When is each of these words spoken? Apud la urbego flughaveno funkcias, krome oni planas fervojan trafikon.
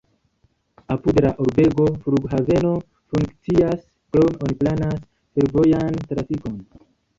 Apud 0.93 1.19
la 1.25 1.33
urbego 1.43 1.85
flughaveno 2.05 2.71
funkcias, 3.11 3.85
krome 4.11 4.35
oni 4.49 4.59
planas 4.65 4.99
fervojan 5.35 6.03
trafikon. 6.11 6.61